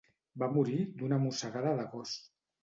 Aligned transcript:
Va 0.43 0.47
morir 0.55 0.77
d'una 1.01 1.19
mossegada 1.27 1.75
de 1.83 1.87
gos. 1.93 2.17